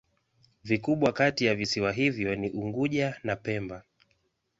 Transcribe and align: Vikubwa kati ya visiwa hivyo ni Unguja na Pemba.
Vikubwa 0.63 1.11
kati 1.13 1.45
ya 1.45 1.55
visiwa 1.55 1.91
hivyo 1.91 2.35
ni 2.35 2.49
Unguja 2.51 3.19
na 3.23 3.35
Pemba. 3.35 3.83